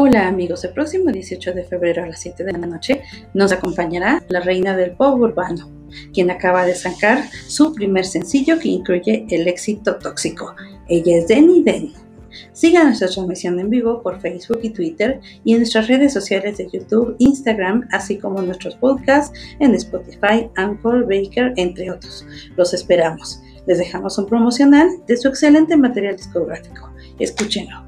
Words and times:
Hola 0.00 0.28
amigos, 0.28 0.62
el 0.62 0.72
próximo 0.74 1.10
18 1.10 1.54
de 1.54 1.64
febrero 1.64 2.04
a 2.04 2.06
las 2.06 2.20
7 2.20 2.44
de 2.44 2.52
la 2.52 2.68
noche 2.68 3.02
nos 3.34 3.50
acompañará 3.50 4.22
la 4.28 4.38
reina 4.38 4.76
del 4.76 4.92
pop 4.92 5.18
urbano, 5.18 5.68
quien 6.14 6.30
acaba 6.30 6.64
de 6.64 6.76
sacar 6.76 7.24
su 7.48 7.74
primer 7.74 8.04
sencillo 8.04 8.60
que 8.60 8.68
incluye 8.68 9.26
el 9.28 9.48
éxito 9.48 9.96
tóxico. 9.96 10.54
Ella 10.88 11.16
es 11.16 11.26
Denny 11.26 11.64
Denny. 11.64 11.94
Siga 12.52 12.84
nuestra 12.84 13.08
transmisión 13.08 13.58
en 13.58 13.70
vivo 13.70 14.00
por 14.00 14.20
Facebook 14.20 14.60
y 14.62 14.70
Twitter 14.70 15.18
y 15.42 15.54
en 15.54 15.58
nuestras 15.58 15.88
redes 15.88 16.12
sociales 16.12 16.58
de 16.58 16.68
YouTube, 16.72 17.16
Instagram, 17.18 17.88
así 17.90 18.18
como 18.18 18.40
nuestros 18.40 18.76
podcasts 18.76 19.36
en 19.58 19.74
Spotify, 19.74 20.48
Anchor, 20.54 21.08
Baker, 21.08 21.54
entre 21.56 21.90
otros. 21.90 22.24
Los 22.56 22.72
esperamos. 22.72 23.42
Les 23.66 23.78
dejamos 23.78 24.16
un 24.16 24.26
promocional 24.26 24.90
de 25.08 25.16
su 25.16 25.26
excelente 25.26 25.76
material 25.76 26.16
discográfico. 26.16 26.88
Escúchenlo. 27.18 27.87